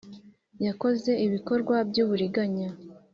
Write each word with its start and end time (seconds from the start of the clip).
Yakoze 0.65 1.11
ibikorwa 1.25 1.75
by 1.89 1.97
uburiganya 2.03 2.69